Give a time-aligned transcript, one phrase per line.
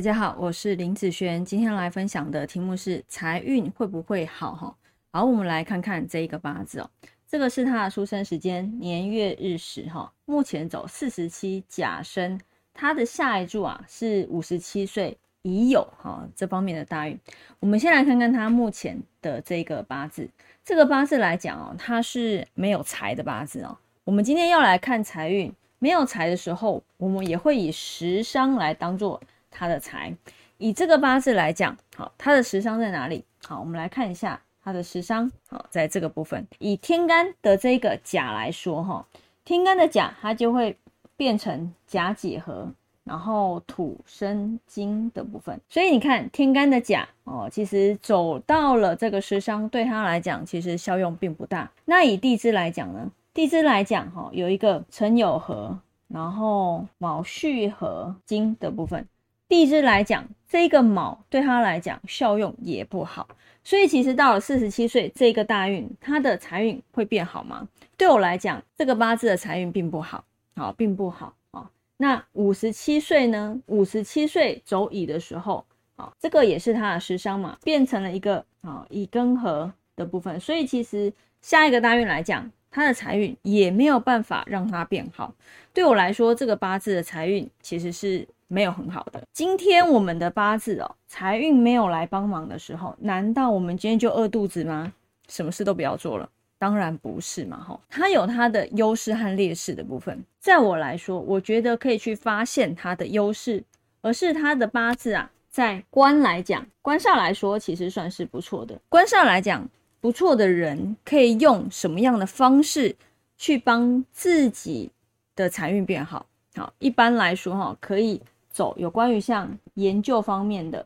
[0.00, 4.74] 大家好，我是林子轩，今天来分享的题目是财运会不会好哈？
[5.12, 6.88] 好，我们来看看这一个八字哦，
[7.28, 12.40] 这个是他的出生时间年月日时哈，目前走四十七甲申，
[12.72, 17.20] 他的下一柱啊是五十七岁已有哈这方面的大运。
[17.58, 20.26] 我们先来看看他目前的这个八字，
[20.64, 23.76] 这个八字来讲哦，他是没有财的八字哦。
[24.04, 29.20] 我们今天要来看财运，没有财的时候，我们也会以食伤来当做。
[29.50, 30.14] 他的财，
[30.58, 33.24] 以这个八字来讲，好，他的食伤在哪里？
[33.46, 35.30] 好，我们来看一下他的食伤。
[35.48, 39.06] 好，在这个部分，以天干的这个甲来说，哈，
[39.44, 40.76] 天干的甲，它就会
[41.16, 42.68] 变成甲己合，
[43.04, 45.60] 然后土生金的部分。
[45.68, 51.70] 所以你看，天干的甲哦，其实走到了这个食伤，对他来讲，其实效用并不大。
[51.84, 53.10] 那以地支来讲呢？
[53.32, 55.78] 地支来讲，哈，有一个辰酉合，
[56.08, 59.06] 然后卯戌合金的部分。
[59.50, 63.26] 地支来讲，这个卯对他来讲效用也不好，
[63.64, 67.66] 所以其实到了四十七岁这个大运，他的财运会变好吗？
[67.96, 71.68] 对我来讲，这个八字的财运并不好，好，并不好啊。
[71.96, 73.60] 那五十七岁呢？
[73.66, 85.34] 五十七岁走乙的时候，啊，这个也是他的食伤嘛，变成了一个啊乙庚合的部分，所以其实下一个大运来讲，他的财运也没有办法让他变好。
[85.74, 88.28] 对我来说，这个八字的财运其实是。
[88.52, 89.22] 没有很好的。
[89.32, 94.92] 今天我们的八字哦，财运没有来帮忙的时候，难道我们今天就饿肚子吗？
[95.28, 96.28] 什么事都不要做了？
[96.58, 97.78] 当然不是嘛，哈。
[97.88, 100.24] 它有它的优势和劣势的部分。
[100.40, 103.62] 在我来说，我觉得可以去发现它的优势，
[104.00, 108.76] 而是它的八字啊，在官来讲，官煞来说，其实算是不错的。
[108.88, 109.64] 官煞来讲，
[110.00, 112.96] 不错的人可以用什么样的方式
[113.38, 114.90] 去帮自己
[115.36, 116.26] 的财运变好？
[116.56, 118.20] 好，一般来说，哈，可以。
[118.50, 120.84] 走有关于像研究方面的，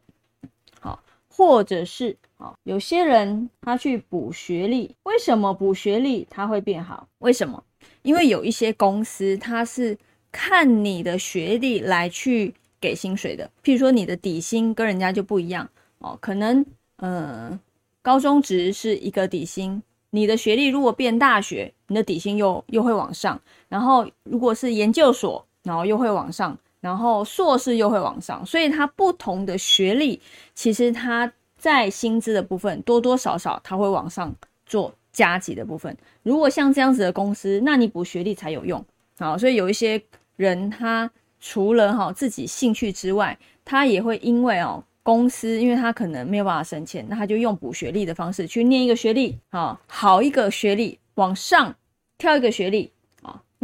[0.81, 7.09] 好，或者是好，有些人他去补学历，为什么补学历他会变好？
[7.19, 7.65] 为什么？
[8.03, 9.97] 因为有一些公司他是
[10.31, 15.69] 看你的学历来去给薪水的，譬如说你的底薪跟人家就不一样
[15.99, 16.65] 哦，可能
[16.97, 17.59] 呃
[18.03, 26.59] 高中职是一个底薪，你的学历如果变大学，你的底薪又又会往上，然后如果是研究所，然后又会往上。
[26.85, 30.21] 然后硕士又会往上，所以它不同的学历，
[30.55, 34.31] 其实它在薪资的部分多多少少它会往上
[34.67, 35.97] 做加级的部分。
[36.23, 38.85] 如果像这样子的公司，那你补学历才有用
[39.17, 39.39] 啊。
[39.39, 39.99] 所以有一些
[40.37, 51.75] 人，他除了哈自己兴趣之外，他也会因为哦公司，因为他可能没有办法升迁，那他就用补学历的方式去念一个学历啊，好一个学历往上
[52.19, 52.93] 跳一个学历。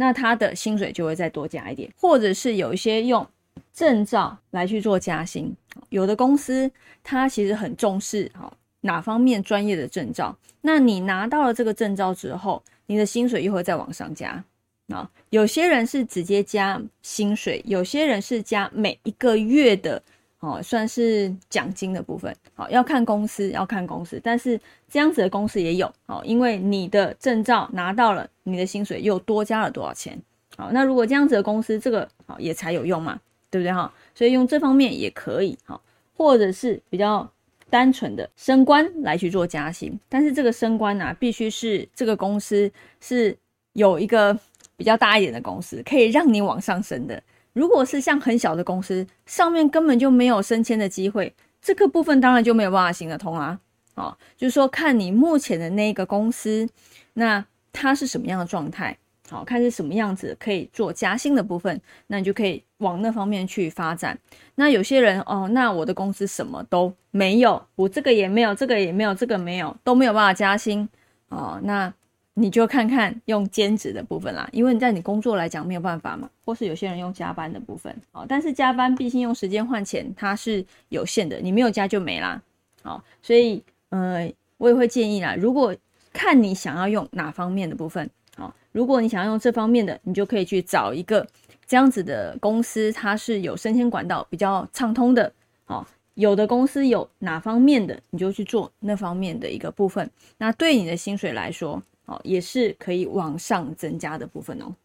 [0.01, 3.23] 那他的薪水就会再多加一点，或者是有一些用
[3.71, 5.55] 证照来去做加薪。
[5.89, 6.71] 有的公司
[7.03, 14.43] 他其实很重视好哪方面专业的证照，那你拿到了这个证照之后，你的薪水又会再往上加。
[14.87, 20.01] 啊，有些人是直接加薪水，有些人是加每一个月的。
[20.41, 24.59] 哦，算是奖金的部分，好要看公司，要看公司，但是
[24.89, 30.19] 这样子的公司也有，哦，因为你的证照拿到了，你的薪水又多加了多少钱，
[30.57, 33.19] 好，那如果这样子的公司，这个好也才有用嘛，
[33.51, 33.93] 对不对哈？
[34.15, 35.79] 所以用这方面也可以，好，
[36.17, 37.31] 或者是比较
[37.69, 43.37] 单纯的升官来去做加薪，但是这个升官呢，必须是这个公司是
[43.73, 44.35] 有一个
[44.75, 47.21] 比较大一点的公司，可以让你往上升的。
[47.53, 53.59] 如果是像很小的公司，上面根本就没有升迁的机会，这个部分当然就没有办法行得通啊。
[53.95, 56.67] 哦，就是说看你目前的那个公司，
[57.13, 58.97] 那它是什么样的状态，
[59.29, 64.17] 好看是什么样子可以做加薪的部分，那你就可以往那方面去发展。
[64.55, 70.87] 那有些人哦，那我的公司什么都没有，我这个也没有，这个也没有，这个没有，都没有办法加薪
[71.27, 71.93] 哦，那。
[72.33, 82.41] 你就看看用兼职的部分啦，因为你在你工作来讲没有办法嘛，或是有些人用加班的部分，好，但是加班毕竟用时间换钱，它是有限的，你没有加就没啦，
[82.83, 85.75] 好，所以呃，我也会建议啦，如果
[86.13, 91.27] 看你想要用哪方面的部分，好，如果你想要用这方面的，你就可以去找一个
[91.67, 95.33] 这样子的公司，它是有升迁管道比较畅通的，
[95.65, 101.83] 好，有的公司有哪方面的，你就去做那方面的一个部分，那对你的薪水来说。
[102.23, 104.75] 也是可以往上增加的部分哦。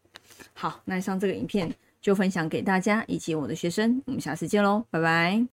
[0.53, 5.45] 好，那以上这个影片就分享给大家以及我的学生，我们下次见喽，拜拜。